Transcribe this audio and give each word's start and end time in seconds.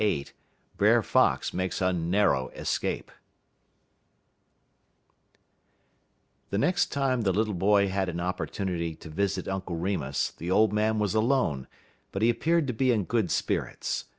LXVIII 0.03 0.25
BRER 0.77 1.03
FOX 1.03 1.53
MAKES 1.53 1.79
A 1.79 1.93
NARROW 1.93 2.47
ESCAPE 2.55 3.11
The 6.49 6.57
next 6.57 6.87
time 6.87 7.21
the 7.21 7.31
little 7.31 7.53
boy 7.53 7.87
had 7.87 8.09
an 8.09 8.19
opportunity 8.19 8.95
to 8.95 9.09
visit 9.09 9.47
Uncle 9.47 9.75
Remus 9.75 10.31
the 10.31 10.49
old 10.49 10.73
man 10.73 10.97
was 10.97 11.13
alone, 11.13 11.67
but 12.11 12.23
he 12.23 12.31
appeared 12.31 12.65
to 12.65 12.73
be 12.73 12.91
in 12.91 13.03
good 13.03 13.29
spirits. 13.29 14.05